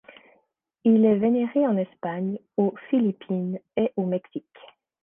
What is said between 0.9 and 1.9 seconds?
est vénéré en